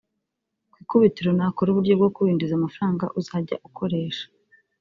Ku 0.71 0.75
ikubitiro 0.83 1.29
nakora 1.37 1.67
uburyo 1.71 1.93
bwo 1.99 2.09
kuwinjiriza 2.15 2.55
amafaranga 2.57 3.05
uzajya 3.19 3.55
ukoresha 3.67 4.25